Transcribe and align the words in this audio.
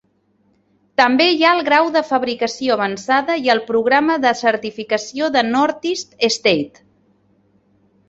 També 1.01 1.27
hi 1.33 1.45
ha 1.47 1.51
el 1.57 1.61
grau 1.67 1.91
de 1.97 2.03
fabricació 2.07 2.73
avançada 2.77 3.37
i 3.43 3.53
el 3.57 3.63
programa 3.69 4.19
de 4.27 4.35
certificació 4.43 5.33
de 5.39 5.49
Northeast 5.55 6.21
State. 6.41 6.87